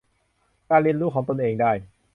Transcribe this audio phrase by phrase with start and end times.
[0.69, 1.71] การเรียนรู้ของตนเองได้